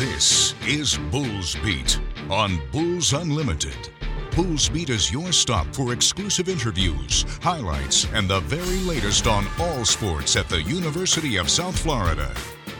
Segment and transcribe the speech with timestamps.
[0.00, 2.00] This is Bulls Beat
[2.30, 3.90] on Bulls Unlimited.
[4.34, 9.84] Bulls Beat is your stop for exclusive interviews, highlights, and the very latest on all
[9.84, 12.34] sports at the University of South Florida.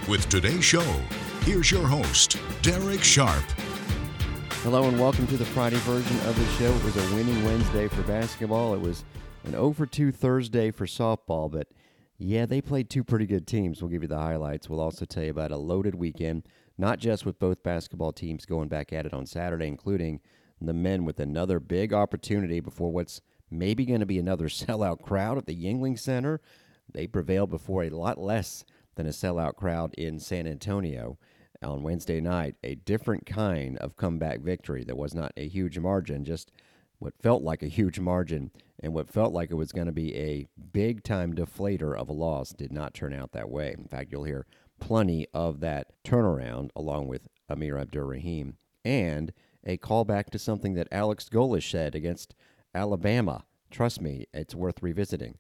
[0.08, 0.94] With today's show,
[1.42, 3.44] here's your host, Derek Sharp.
[4.62, 6.72] Hello and welcome to the Friday version of the show.
[6.74, 8.72] It was a winning Wednesday for basketball.
[8.72, 9.04] It was
[9.44, 11.68] an oh over 2 Thursday for softball, but
[12.16, 13.82] yeah, they played two pretty good teams.
[13.82, 14.68] We'll give you the highlights.
[14.68, 16.44] We'll also tell you about a loaded weekend,
[16.80, 20.20] not just with both basketball teams going back at it on Saturday, including
[20.60, 25.36] the men with another big opportunity before what's maybe going to be another sellout crowd
[25.36, 26.40] at the Yuengling Center.
[26.92, 28.64] They prevailed before a lot less
[28.96, 31.18] than a sellout crowd in San Antonio
[31.62, 32.56] on Wednesday night.
[32.64, 36.50] A different kind of comeback victory that was not a huge margin, just
[36.98, 38.50] what felt like a huge margin
[38.82, 42.12] and what felt like it was going to be a big time deflator of a
[42.12, 43.74] loss did not turn out that way.
[43.76, 44.46] In fact, you'll hear
[44.80, 49.32] plenty of that turnaround along with Amir Abdur Rahim and
[49.64, 52.34] a callback to something that Alex Golesh said against
[52.74, 53.44] Alabama.
[53.70, 55.38] Trust me, it's worth revisiting.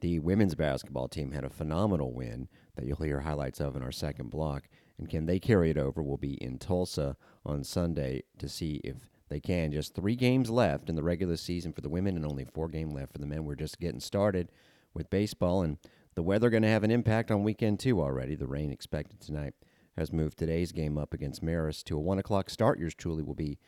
[0.00, 3.92] The women's basketball team had a phenomenal win that you'll hear highlights of in our
[3.92, 4.68] second block.
[4.98, 6.02] And can they carry it over?
[6.02, 8.96] We'll be in Tulsa on Sunday to see if
[9.28, 9.72] they can.
[9.72, 12.92] Just three games left in the regular season for the women and only four games
[12.92, 13.44] left for the men.
[13.44, 14.50] We're just getting started
[14.94, 15.78] with baseball, and
[16.14, 18.34] the weather going to have an impact on weekend two already.
[18.34, 19.54] The rain expected tonight
[19.96, 22.78] has moved today's game up against Marist to a one o'clock start.
[22.78, 23.58] Yours truly will be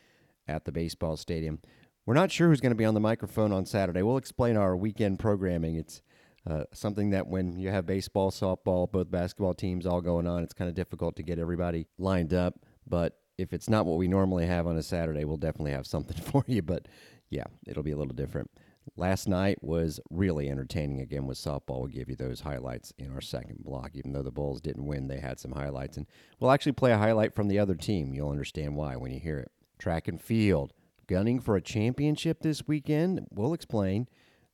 [0.47, 1.59] at the baseball stadium.
[2.05, 4.03] We're not sure who's going to be on the microphone on Saturday.
[4.03, 5.75] We'll explain our weekend programming.
[5.75, 6.01] It's
[6.47, 10.53] uh, something that when you have baseball, softball, both basketball teams all going on, it's
[10.53, 12.59] kind of difficult to get everybody lined up.
[12.85, 16.17] But if it's not what we normally have on a Saturday, we'll definitely have something
[16.21, 16.61] for you.
[16.61, 16.87] But
[17.29, 18.51] yeah, it'll be a little different.
[18.95, 21.79] Last night was really entertaining again with softball.
[21.79, 23.91] We'll give you those highlights in our second block.
[23.93, 25.97] Even though the Bulls didn't win, they had some highlights.
[25.97, 26.05] And
[26.39, 28.13] we'll actually play a highlight from the other team.
[28.13, 29.51] You'll understand why when you hear it.
[29.79, 30.71] Track and field.
[31.07, 33.27] Gunning for a championship this weekend.
[33.31, 34.07] We'll explain.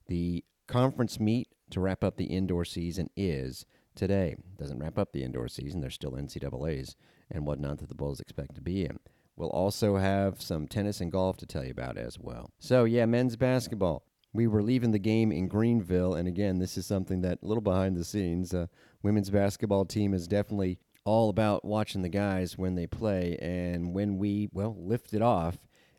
[0.08, 3.66] The conference meet to wrap up the indoor season is
[3.96, 4.36] today.
[4.58, 5.82] Doesn't wrap up the indoor season.
[5.82, 6.96] There's still NCAA's
[7.30, 9.00] and whatnot that the Bulls expect to be in.
[9.36, 12.52] We'll also have some tennis and golf to tell you about as well.
[12.60, 14.04] So, yeah, men's basketball.
[14.34, 17.62] We were leaving the game in Greenville, and again, this is something that a little
[17.62, 18.54] behind the scenes.
[18.54, 18.68] Uh,
[19.04, 24.18] women's basketball team is definitely all about watching the guys when they play, and when
[24.18, 25.58] we well lifted off,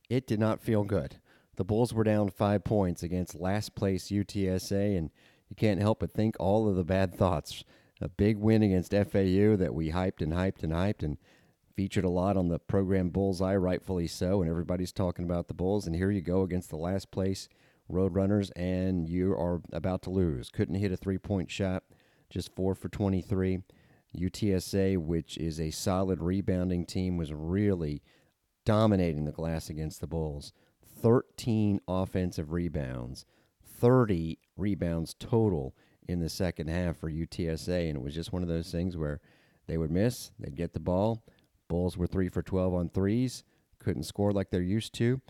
[0.09, 1.17] it did not feel good.
[1.57, 5.11] The Bulls were down five points against last place UTSA, and
[5.49, 7.65] you can't help but think all of the bad thoughts
[8.03, 11.19] a big win against FAU that we hyped and hyped and hyped and
[11.77, 14.43] featured a lot on the program Bullseye, rightfully so.
[14.43, 15.87] And everybody's talking about the Bulls.
[15.87, 17.49] And here you go against the last place
[17.91, 20.51] Roadrunners, and you are about to lose.
[20.51, 21.85] Couldn't hit a three point shot,
[22.31, 23.61] just four for 23.
[24.17, 28.03] UTSA, which is a solid rebounding team, was really
[28.65, 30.53] dominating the glass against the Bulls.
[31.01, 33.25] 13 offensive rebounds,
[33.65, 35.75] 30 rebounds total
[36.07, 39.21] in the second half for UTSA, and it was just one of those things where
[39.67, 41.25] they would miss, they'd get the ball.
[41.69, 43.45] Bulls were three for 12 on threes,
[43.79, 45.21] couldn't score like they're used to.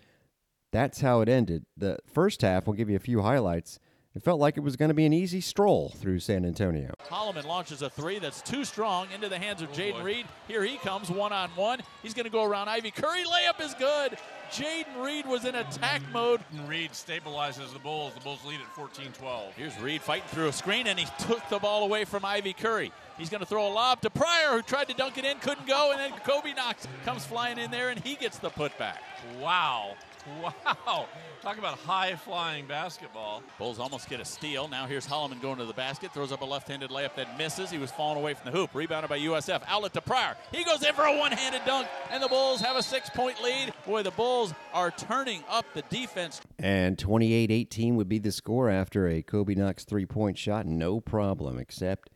[0.72, 1.66] That's how it ended.
[1.76, 3.78] The first half, we'll give you a few highlights.
[4.14, 6.92] It felt like it was going to be an easy stroll through San Antonio.
[7.06, 10.26] Holloman launches a three that's too strong into the hands of oh Jayden Reid.
[10.48, 11.80] Here he comes one on one.
[12.02, 13.24] He's going to go around Ivy Curry.
[13.24, 14.18] Layup is good.
[14.50, 16.12] Jayden Reid was in attack mm-hmm.
[16.12, 16.40] mode.
[16.66, 18.12] Reid stabilizes the Bulls.
[18.12, 19.54] The Bulls lead at 14 12.
[19.54, 22.92] Here's Reid fighting through a screen, and he took the ball away from Ivy Curry.
[23.16, 25.66] He's going to throw a lob to Pryor, who tried to dunk it in, couldn't
[25.66, 28.98] go, and then Kobe Knox comes flying in there, and he gets the putback.
[29.40, 29.94] Wow.
[30.42, 31.08] Wow.
[31.42, 33.42] Talk about high flying basketball.
[33.58, 34.68] Bulls almost get a steal.
[34.68, 37.70] Now here's Holloman going to the basket, throws up a left handed layup that misses.
[37.70, 38.72] He was falling away from the hoop.
[38.74, 39.62] Rebounded by USF.
[39.66, 40.36] Outlet to Pryor.
[40.52, 43.42] He goes in for a one handed dunk, and the Bulls have a six point
[43.42, 43.72] lead.
[43.84, 46.40] Boy, the Bulls are turning up the defense.
[46.60, 50.66] And 28 18 would be the score after a Kobe Knox three point shot.
[50.66, 52.10] No problem, except,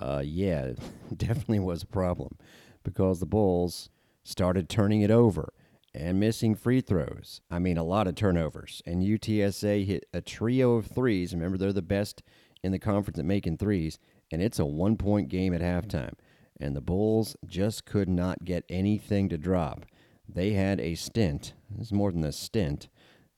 [0.00, 0.72] uh, yeah,
[1.16, 2.36] definitely was a problem
[2.82, 3.90] because the Bulls
[4.24, 5.52] started turning it over
[5.94, 7.40] and missing free throws.
[7.50, 8.82] I mean, a lot of turnovers.
[8.86, 11.34] And UTSA hit a trio of threes.
[11.34, 12.22] Remember, they're the best
[12.62, 13.98] in the conference at making threes,
[14.30, 16.14] and it's a one point game at halftime.
[16.60, 19.84] And the Bulls just could not get anything to drop.
[20.28, 21.54] They had a stint.
[21.78, 22.88] It's more than a stint.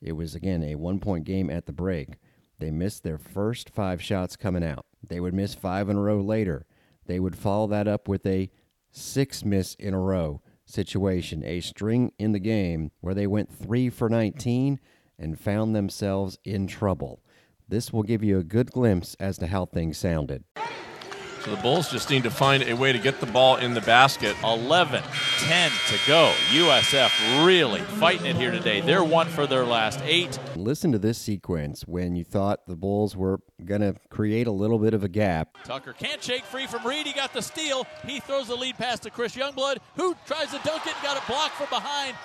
[0.02, 2.16] It was, again, a one point game at the break.
[2.58, 4.86] They missed their first five shots coming out.
[5.06, 6.66] They would miss five in a row later.
[7.06, 8.50] They would follow that up with a
[8.90, 10.40] six miss in a row
[10.74, 14.78] situation, a string in the game where they went 3 for 19
[15.18, 17.20] and found themselves in trouble.
[17.68, 20.44] This will give you a good glimpse as to how things sounded.
[21.44, 23.82] So the Bulls just need to find a way to get the ball in the
[23.82, 24.34] basket.
[24.42, 25.02] 11
[25.40, 26.32] 10 to go.
[26.52, 28.80] USF really fighting it here today.
[28.80, 30.38] They're one for their last eight.
[30.56, 34.78] Listen to this sequence when you thought the Bulls were going to create a little
[34.78, 35.58] bit of a gap.
[35.64, 37.06] Tucker can't shake free from Reid.
[37.06, 37.86] He got the steal.
[38.06, 41.18] He throws the lead pass to Chris Youngblood, who tries to dunk it and got
[41.18, 42.16] it blocked from behind.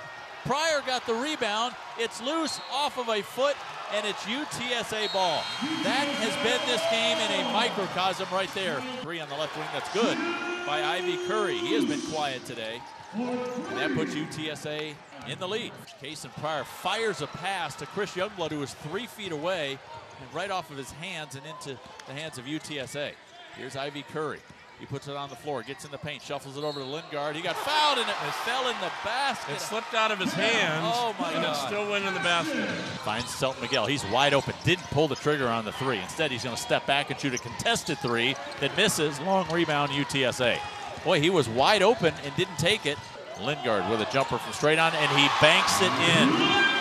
[0.45, 1.75] Pryor got the rebound.
[1.97, 3.57] It's loose off of a foot,
[3.93, 5.43] and it's UTSA ball.
[5.83, 8.81] That has been this game in a microcosm right there.
[9.01, 10.17] Three on the left wing, that's good
[10.65, 11.57] by Ivy Curry.
[11.57, 12.81] He has been quiet today.
[13.13, 14.93] And that puts UTSA
[15.27, 15.71] in the lead.
[16.01, 19.79] Kasean Pryor fires a pass to Chris Youngblood, who is three feet away,
[20.21, 23.11] and right off of his hands and into the hands of UTSA.
[23.55, 24.39] Here's Ivy Curry.
[24.79, 27.35] He puts it on the floor, gets in the paint, shuffles it over to Linguard.
[27.35, 28.15] He got fouled and it
[28.45, 29.55] fell in the basket.
[29.55, 30.95] It slipped out of his oh, hands.
[30.97, 31.53] Oh my and God.
[31.53, 32.65] it still went in the basket.
[33.03, 33.87] Finds Selton Miguel.
[33.87, 34.53] He's wide open.
[34.63, 35.99] Didn't pull the trigger on the three.
[35.99, 39.19] Instead, he's going to step back and shoot a contested three that misses.
[39.19, 40.57] Long rebound, UTSA.
[41.03, 42.97] Boy, he was wide open and didn't take it.
[43.41, 46.29] Linguard with a jumper from straight on, and he banks it in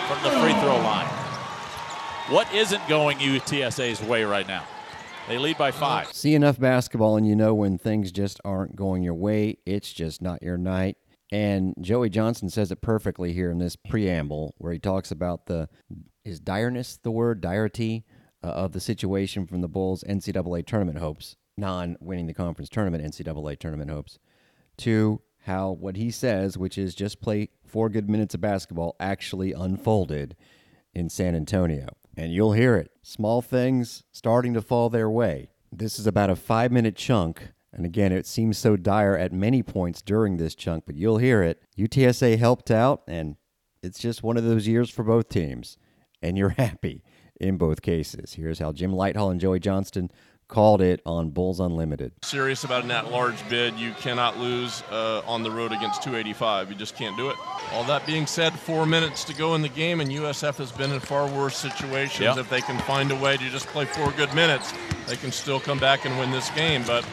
[0.07, 1.07] from the free throw line.
[2.29, 4.65] What isn't going UTSA's way right now?
[5.27, 6.11] They lead by five.
[6.11, 10.21] See enough basketball, and you know when things just aren't going your way, it's just
[10.21, 10.97] not your night.
[11.31, 15.69] And Joey Johnston says it perfectly here in this preamble, where he talks about the
[16.25, 18.05] is direness the word direty
[18.43, 23.59] uh, of the situation from the Bulls' NCAA tournament hopes, non-winning the conference tournament NCAA
[23.59, 24.17] tournament hopes,
[24.77, 29.53] to how what he says, which is just play four good minutes of basketball, actually
[29.53, 30.35] unfolded
[30.93, 31.89] in San Antonio.
[32.19, 32.91] And you'll hear it.
[33.01, 35.51] Small things starting to fall their way.
[35.71, 37.53] This is about a five minute chunk.
[37.71, 41.41] And again, it seems so dire at many points during this chunk, but you'll hear
[41.41, 41.61] it.
[41.77, 43.37] UTSA helped out, and
[43.81, 45.77] it's just one of those years for both teams.
[46.21, 47.03] And you're happy
[47.39, 48.33] in both cases.
[48.33, 50.11] Here's how Jim Lighthall and Joey Johnston
[50.49, 52.11] called it on Bulls Unlimited.
[52.23, 53.75] Serious about an at-large bid.
[53.75, 56.69] You cannot lose uh, on the road against 285.
[56.71, 57.37] You just can't do it.
[57.71, 60.91] All that being said, four minutes to go in the game, and USF has been
[60.91, 62.19] in far worse situations.
[62.19, 62.37] Yep.
[62.37, 64.73] If they can find a way to just play four good minutes,
[65.07, 66.83] they can still come back and win this game.
[66.85, 67.05] But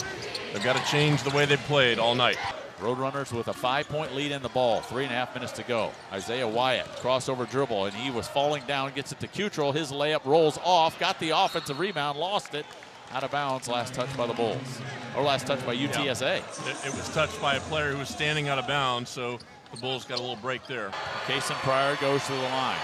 [0.53, 2.39] they've got to change the way they played all night.
[2.81, 4.81] Roadrunners with a five point lead in the ball.
[4.81, 5.93] Three and a half minutes to go.
[6.13, 9.75] Isaiah Wyatt, crossover dribble, and he was falling down, gets it to Cutrell.
[9.75, 12.67] His layup rolls off, got the offensive rebound, lost it.
[13.13, 14.81] Out of bounds, last touch by the Bulls.
[15.17, 16.39] Or last touch by UTSA.
[16.39, 19.39] It, it was touched by a player who was standing out of bounds, so
[19.71, 20.91] the Bulls got a little break there.
[21.27, 22.79] Kasean Pryor goes to the line.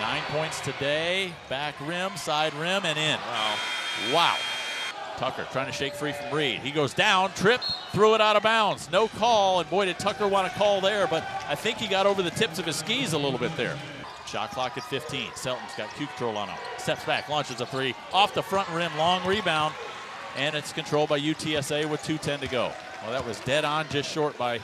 [0.00, 1.32] Nine points today.
[1.48, 3.18] Back rim, side rim, and in.
[3.18, 3.56] Wow.
[4.12, 4.36] Wow.
[5.16, 6.60] Tucker trying to shake free from Reid.
[6.60, 7.60] He goes down, trip,
[7.92, 8.90] threw it out of bounds.
[8.90, 12.06] No call, and boy, did Tucker want to call there, but I think he got
[12.06, 13.76] over the tips of his skis a little bit there.
[14.30, 15.32] Shot clock at 15.
[15.34, 16.58] Selton's got Q control on him.
[16.78, 17.96] Steps back, launches a three.
[18.12, 19.74] Off the front rim, long rebound,
[20.36, 22.70] and it's controlled by UTSA with 2.10 to go.
[23.02, 24.60] Well, that was dead on, just short by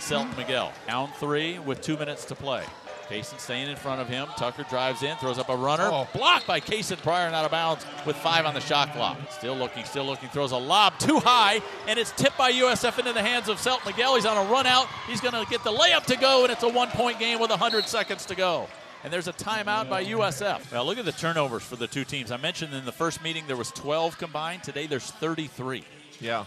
[0.00, 0.72] Selton Miguel.
[0.88, 2.64] Down three with two minutes to play.
[3.08, 4.26] Kasean staying in front of him.
[4.36, 5.88] Tucker drives in, throws up a runner.
[5.92, 6.08] Oh.
[6.12, 9.18] Blocked by Kasean Pryor and out of bounds with five on the shot clock.
[9.30, 10.28] Still looking, still looking.
[10.30, 13.86] Throws a lob too high, and it's tipped by USF into the hands of Selton
[13.86, 14.16] Miguel.
[14.16, 14.88] He's on a run out.
[15.06, 17.50] He's going to get the layup to go, and it's a one point game with
[17.50, 18.66] 100 seconds to go.
[19.04, 20.72] And there's a timeout by USF.
[20.72, 22.30] Now look at the turnovers for the two teams.
[22.32, 24.62] I mentioned in the first meeting there was 12 combined.
[24.62, 25.84] Today there's 33.
[26.20, 26.46] Yeah.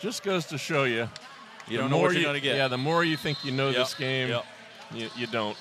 [0.00, 1.08] Just goes to show you.
[1.68, 2.56] You the don't know more what you're you- going to get.
[2.56, 4.44] Yeah, the more you think you know Yep, this game, yep.
[4.92, 5.56] you, you don't.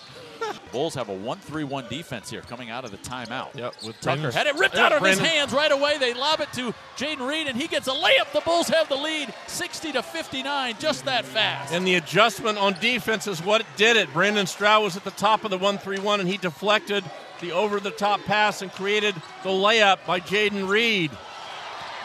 [0.72, 3.54] Bulls have a 1-3-1 defense here coming out of the timeout.
[3.56, 5.98] Yep, with Tucker had it ripped Yeah, out of Brandon- his hands right away.
[5.98, 8.32] They lob it to Jayden Reid, and he gets a layup.
[8.34, 11.74] The Bulls have the lead, 60 to 59, just that fast.
[11.74, 14.12] And the adjustment on defense is what did it.
[14.14, 17.04] Brandon Stroud was at the top of the 1 3 1, and he deflected
[17.42, 21.12] the over the top pass and created the layup by Jayden Reid.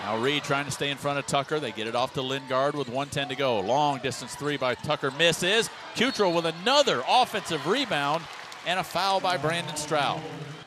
[0.02, 1.58] Now Reid trying to stay in front of Tucker.
[1.58, 3.58] They get it off to Linguard with 110 to go.
[3.60, 5.70] Long distance three by Tucker misses.
[5.96, 8.22] Cutrell with another offensive rebound
[8.66, 10.20] and a foul by Brandon Stroud.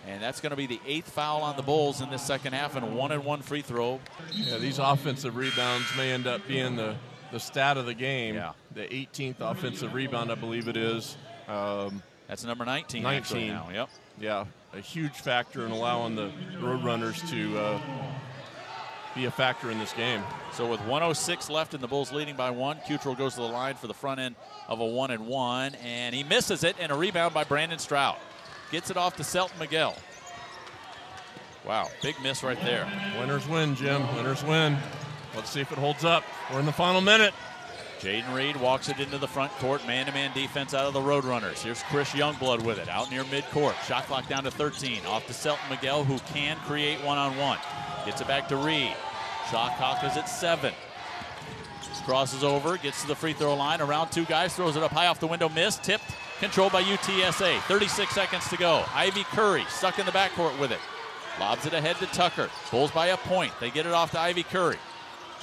[0.07, 2.75] And that's going to be the eighth foul on the Bulls in this second half
[2.75, 3.99] and a one and one free throw.
[4.31, 6.95] Yeah, these offensive rebounds may end up being the,
[7.31, 8.35] the stat of the game.
[8.35, 8.53] Yeah.
[8.73, 11.17] The 18th offensive rebound, I believe it is.
[11.49, 13.53] Um, That's number 19, actually 19.
[13.53, 13.69] now.
[13.73, 13.89] Yep.
[14.19, 17.81] yeah, a huge factor in allowing the Roadrunners to uh,
[19.17, 20.21] be a factor in this game.
[20.53, 23.75] So with 106 left and the Bulls leading by one, Cutrell goes to the line
[23.75, 24.35] for the front end
[24.67, 28.17] of a one and one, and he misses it, and a rebound by Brandon Stroud.
[28.71, 29.95] Gets it off to Selton Miguel.
[31.65, 32.89] Wow, big miss right there.
[33.19, 34.01] Winners win, Jim.
[34.15, 34.77] Winners win.
[35.35, 36.23] Let's see if it holds up.
[36.51, 37.33] We're in the final minute.
[37.99, 41.63] Jayden Reid walks it into the front court, man-to-man defense out of the Roadrunners.
[41.63, 43.73] Here's Chris Youngblood with it, out near midcourt.
[43.87, 45.03] Shot clock down to 13.
[45.07, 47.57] Off to Selton Miguel, who can create one-on-one.
[48.05, 48.95] Gets it back to Reid.
[49.51, 50.73] Shot clock is at seven.
[52.05, 55.07] Crosses over, gets to the free throw line, around two guys, throws it up high
[55.07, 56.05] off the window, missed, tipped,
[56.39, 57.59] controlled by UTSA.
[57.63, 58.85] 36 seconds to go.
[58.93, 60.79] Ivy Curry stuck in the backcourt with it.
[61.37, 62.49] Lobs it ahead to Tucker.
[62.71, 63.51] Bulls by a point.
[63.59, 64.77] They get it off to Ivy Curry.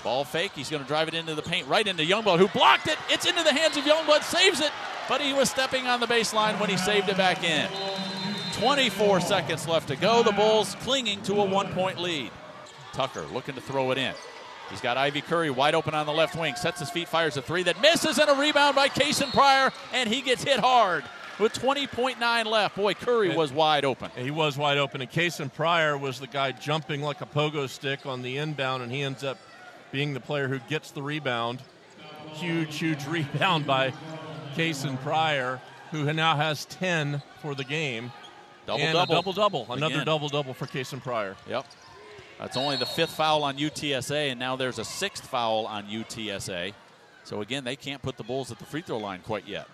[0.02, 0.52] Ball fake.
[0.54, 2.96] He's going to drive it into the paint, right into Youngblood, who blocked it.
[3.10, 4.70] It's into the hands of Youngblood, saves it,
[5.08, 7.68] but he was stepping on the baseline when he saved it back in.
[8.54, 10.22] 24 seconds left to go.
[10.22, 12.30] The Bulls clinging to a one point lead.
[12.94, 14.14] Tucker looking to throw it in.
[14.70, 16.54] He's got Ivy Curry wide open on the left wing.
[16.56, 20.08] Sets his feet, fires a three that misses, and a rebound by Kasean Pryor, and
[20.08, 21.04] he gets hit hard
[21.38, 22.76] with 20.9 left.
[22.76, 24.10] Boy, Curry was wide open.
[24.16, 28.06] He was wide open, and Kasean Pryor was the guy jumping like a pogo stick
[28.06, 29.38] on the inbound, and he ends up
[29.92, 31.60] being the player who gets the rebound.
[32.32, 33.92] Huge, huge rebound by
[34.56, 35.60] Kasean Pryor,
[35.90, 38.12] who now has 10 for the game.
[38.66, 39.12] Double and double.
[39.12, 39.66] A double double.
[39.72, 40.06] Another Again.
[40.06, 41.36] double double for Kasean Pryor.
[41.48, 41.66] Yep.
[42.38, 46.72] That's only the fifth foul on UTSA, and now there's a sixth foul on UTSA.
[47.24, 49.66] So again, they can't put the Bulls at the free throw line quite yet.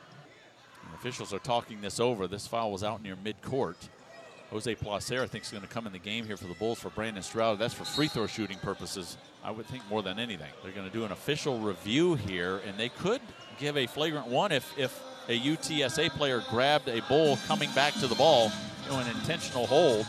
[0.85, 2.27] And officials are talking this over.
[2.27, 3.77] This foul was out near midcourt.
[4.51, 6.81] Jose Placer, I think, is going to come in the game here for the Bulls
[6.81, 7.59] for Brandon Stroud.
[7.59, 10.51] That's for free throw shooting purposes, I would think, more than anything.
[10.63, 13.21] They're going to do an official review here, and they could
[13.59, 18.09] give a flagrant one if, if a UTSA player grabbed a bull coming back to
[18.09, 18.51] the ball,
[18.85, 20.05] you know, an intentional hold.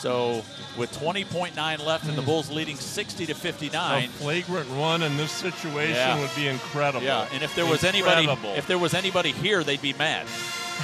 [0.00, 0.44] So
[0.76, 5.32] with 20.9 left and the Bulls leading 60 to 59, A flagrant run in this
[5.32, 6.20] situation Yeah.
[6.20, 7.04] would be incredible.
[7.04, 10.26] Yeah, and if there was anybody if there was anybody here, they'd be mad.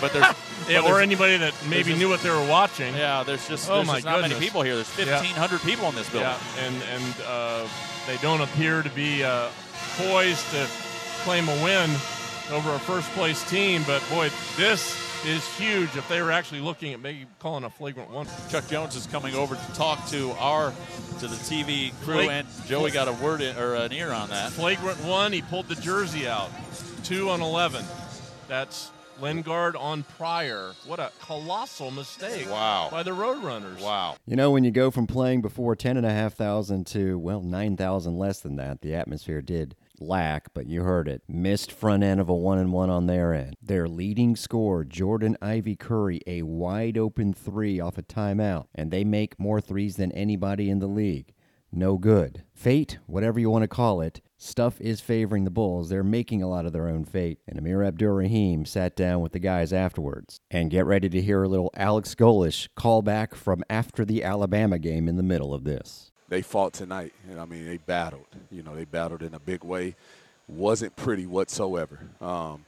[0.00, 0.24] But there's
[0.68, 2.94] Yeah, but or there's- anybody that maybe just- knew what they were watching.
[2.96, 4.74] Yeah, there's just, Oh there's my just not many people here.
[4.74, 5.20] There's Yeah.
[5.20, 6.30] 1,500 people in this building.
[6.30, 7.68] Yeah, and and uh,
[8.08, 9.48] they don't appear to be uh,
[9.96, 10.66] poised to
[11.22, 11.88] claim a win
[12.50, 13.84] over a first place team.
[13.86, 15.96] But boy, this is huge.
[15.96, 19.34] If they were actually looking at maybe calling a flagrant one, Chuck Jones is coming
[19.34, 20.72] over to talk to our
[21.20, 24.30] to the TV crew, Flag- and Joey got a word in, or an ear on
[24.30, 24.52] that.
[24.52, 25.32] flagrant one.
[25.32, 26.50] He pulled the jersey out.
[27.04, 27.84] Two on eleven.
[28.48, 28.90] That's
[29.20, 30.72] Linguard on Pryor.
[30.86, 32.48] What a colossal mistake!
[32.50, 32.88] Wow.
[32.90, 33.80] by the Roadrunners.
[33.80, 34.16] Wow.
[34.26, 38.80] You know, when you go from playing before 10,500 to, well, 9,000 less than that,
[38.80, 41.22] the atmosphere did lack, but you heard it.
[41.28, 43.56] Missed front end of a one and one on their end.
[43.62, 49.04] Their leading scorer, Jordan Ivy Curry, a wide open three off a timeout, and they
[49.04, 51.34] make more threes than anybody in the league.
[51.76, 52.44] No good.
[52.52, 55.88] Fate, whatever you want to call it, stuff is favoring the Bulls.
[55.88, 57.40] They're making a lot of their own fate.
[57.48, 60.38] And Amir Abdur-Rahim sat down with the guys afterwards.
[60.52, 64.78] And get ready to hear a little Alex Golesh call back from after the Alabama
[64.78, 66.12] game in the middle of this.
[66.34, 67.12] They fought tonight.
[67.30, 68.26] And I mean, they battled.
[68.50, 69.94] You know, they battled in a big way.
[70.48, 72.00] Wasn't pretty whatsoever.
[72.20, 72.64] Um,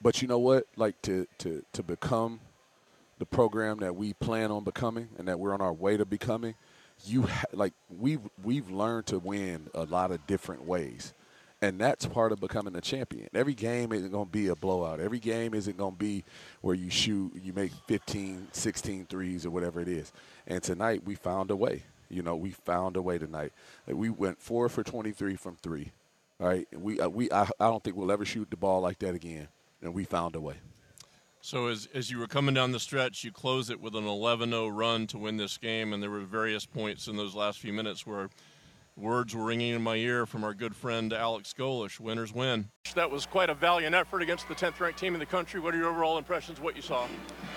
[0.00, 0.66] but you know what?
[0.76, 2.40] Like to to to become
[3.18, 6.54] the program that we plan on becoming and that we're on our way to becoming,
[7.04, 11.12] you ha- like we've we've learned to win a lot of different ways.
[11.62, 13.28] And that's part of becoming a champion.
[13.34, 15.00] Every game isn't going to be a blowout.
[15.00, 16.22] Every game isn't going to be
[16.60, 20.12] where you shoot, you make 15, 16 threes or whatever it is.
[20.46, 21.84] And tonight we found a way.
[22.08, 23.52] You know, we found a way tonight.
[23.86, 25.92] We went four for 23 from three.
[26.40, 26.66] All right.
[26.72, 29.48] We, uh, we, I, I don't think we'll ever shoot the ball like that again.
[29.82, 30.56] And we found a way.
[31.46, 34.76] So as as you were coming down the stretch, you close it with an 11-0
[34.76, 38.04] run to win this game, and there were various points in those last few minutes
[38.04, 38.30] where
[38.96, 42.00] words were ringing in my ear from our good friend Alex Golesh.
[42.00, 42.68] Winners win.
[42.96, 45.60] That was quite a valiant effort against the 10th ranked team in the country.
[45.60, 47.06] What are your overall impressions of what you saw?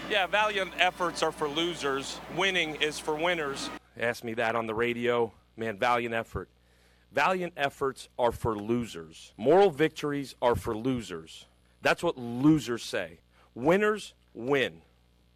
[0.07, 2.19] Yeah, valiant efforts are for losers.
[2.35, 3.71] Winning is for winners.
[3.99, 5.33] Asked me that on the radio.
[5.57, 6.49] Man, valiant effort.
[7.11, 9.33] Valiant efforts are for losers.
[9.35, 11.45] Moral victories are for losers.
[11.81, 13.19] That's what losers say.
[13.55, 14.81] Winners win.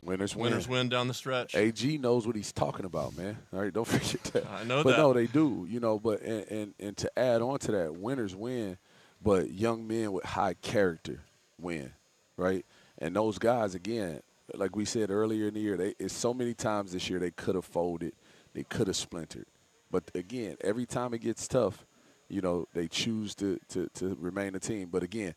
[0.03, 0.51] Winners win.
[0.51, 1.55] Winners win down the stretch.
[1.55, 3.38] AG knows what he's talking about, man.
[3.53, 4.46] All right, don't forget that.
[4.50, 4.98] I know but that.
[4.98, 5.65] no, they do.
[5.70, 8.77] You know, but and, and and to add on to that, winners win,
[9.24, 11.22] but young men with high character
[11.60, 11.91] win,
[12.38, 12.65] right?
[13.00, 14.22] And those guys, again,
[14.53, 17.32] like we said earlier in the year, they it's so many times this year they
[17.32, 18.13] could have folded,
[18.53, 19.45] they could have splintered,
[19.91, 21.86] but again, every time it gets tough,
[22.29, 24.89] you know, they choose to to to remain a team.
[24.91, 25.36] But again,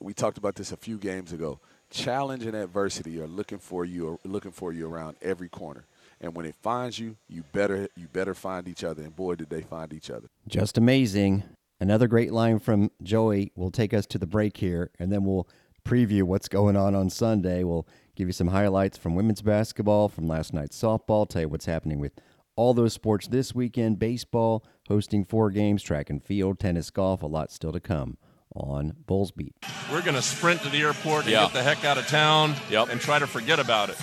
[0.00, 1.60] we talked about this a few games ago.
[1.90, 5.86] Challenge and adversity are looking for you, looking for you around every corner.
[6.20, 9.02] And when it finds you, you better you better find each other.
[9.02, 10.28] And boy, did they find each other.
[10.46, 11.44] Just amazing.
[11.80, 15.48] Another great line from Joey will take us to the break here, and then we'll
[15.84, 17.62] preview what's going on on Sunday.
[17.62, 17.86] We'll
[18.16, 22.00] give you some highlights from women's basketball, from last night's softball, tell you what's happening
[22.00, 22.12] with
[22.58, 27.26] all those sports this weekend baseball, hosting four games, track and field, tennis, golf, a
[27.26, 28.18] lot still to come
[28.56, 29.54] on Bulls Beat.
[29.92, 31.44] We're going to sprint to the airport and Yeah.
[31.44, 32.88] get the heck out of town Yep.
[32.90, 33.96] and try to forget about it.